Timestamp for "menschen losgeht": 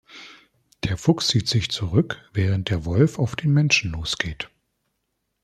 3.53-4.49